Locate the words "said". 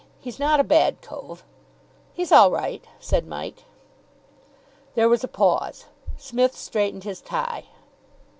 2.99-3.27